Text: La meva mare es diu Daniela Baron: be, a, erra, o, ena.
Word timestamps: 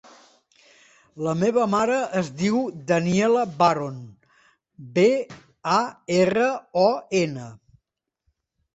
La 1.27 1.35
meva 1.41 1.65
mare 1.73 1.97
es 2.21 2.31
diu 2.39 2.57
Daniela 2.93 3.45
Baron: 3.61 4.01
be, 4.99 5.07
a, 5.79 5.81
erra, 6.21 6.53
o, 6.89 6.91
ena. 7.25 7.51